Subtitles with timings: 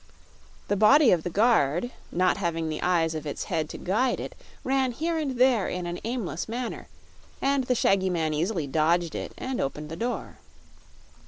[0.67, 4.33] The body of the guard, not having the eyes of its head to guide it,
[4.63, 6.87] ran here and there in an aimless manner,
[7.39, 10.37] and the shaggy man easily dodged it and opened the door.